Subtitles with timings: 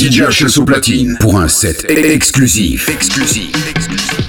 [0.00, 0.22] DJ
[0.56, 2.88] au platine pour un set exclusif.
[2.88, 3.52] Exclusif.
[3.68, 4.19] Exclusif.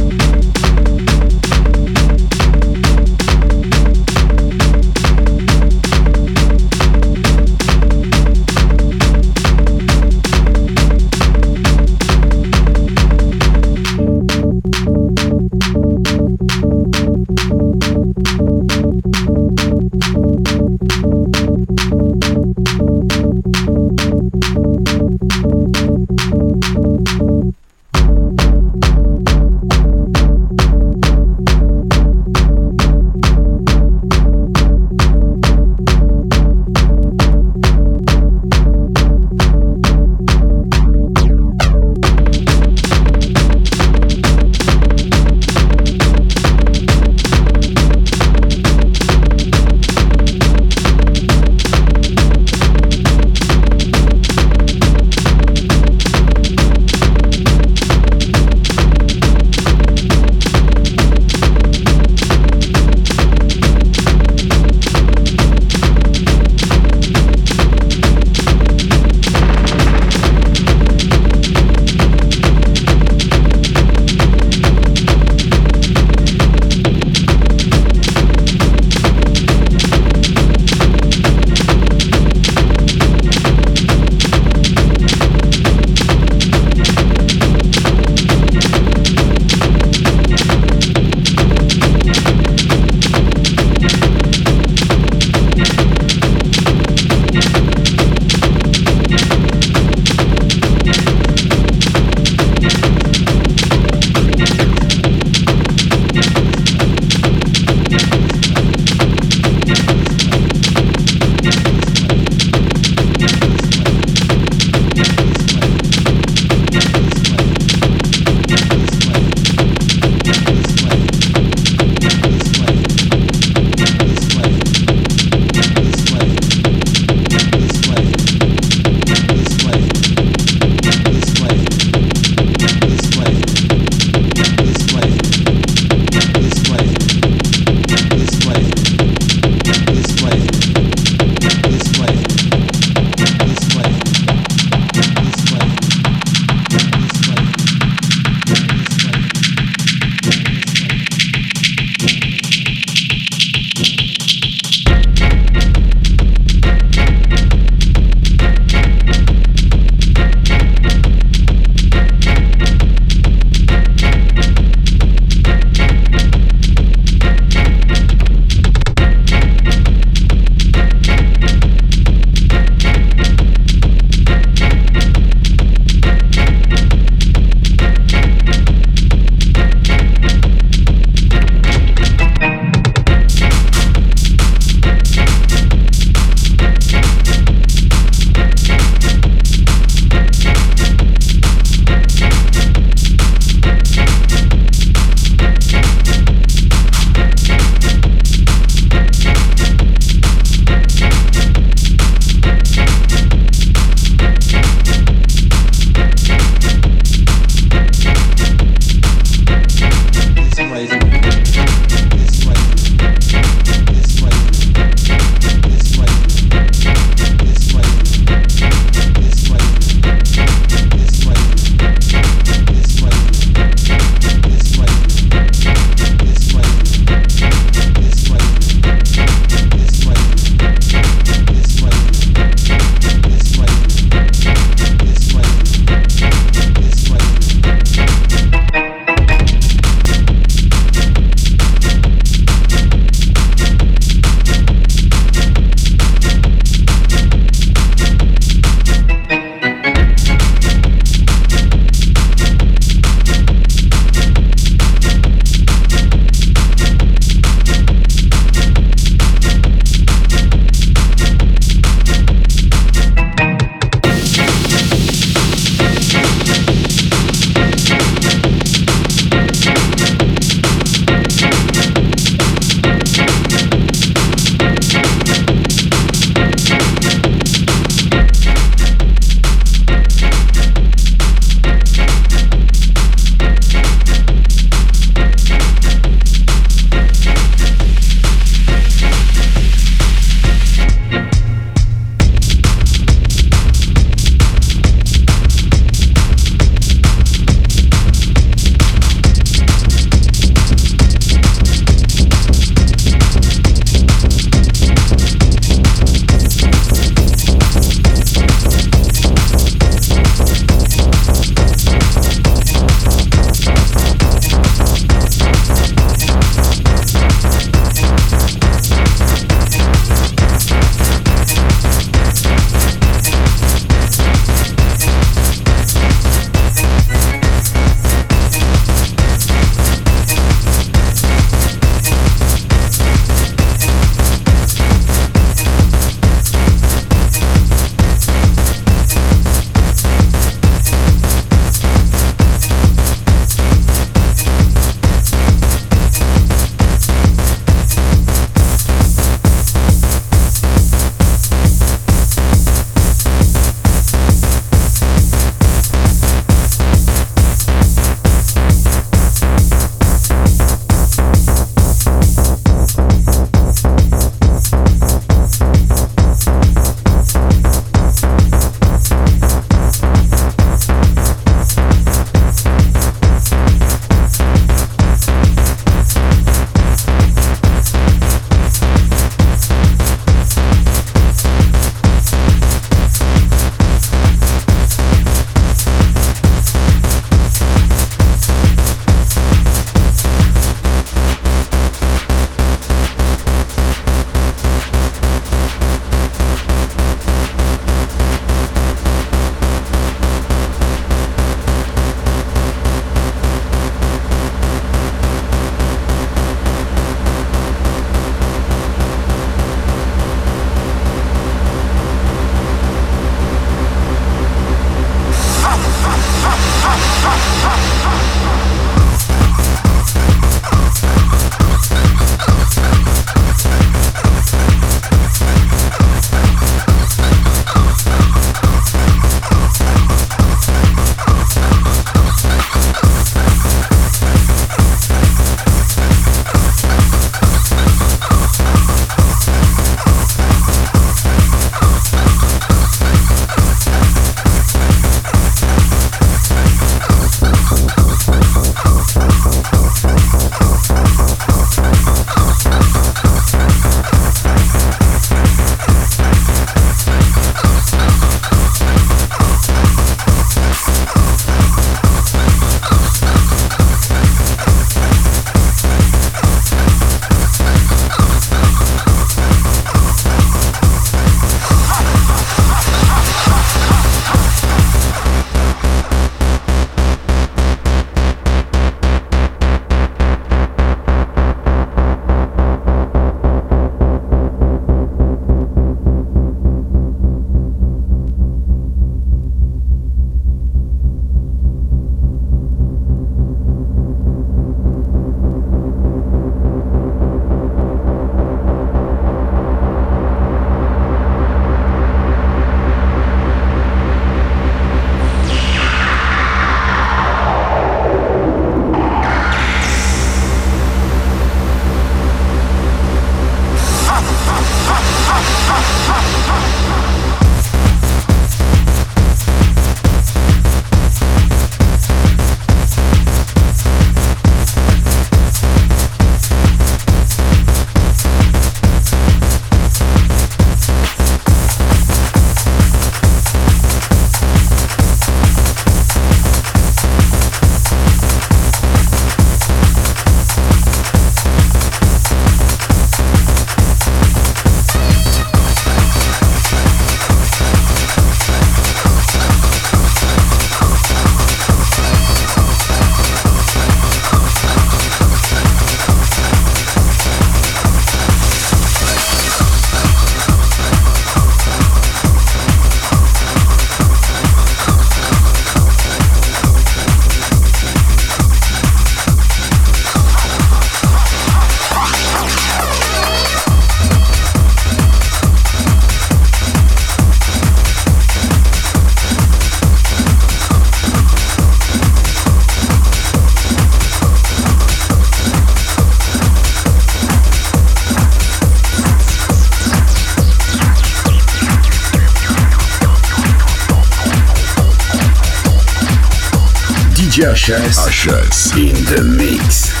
[597.61, 598.07] HS.
[598.09, 598.75] HS.
[598.75, 600.00] In the mix.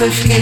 [0.00, 0.39] porque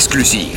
[0.00, 0.49] Exclusif.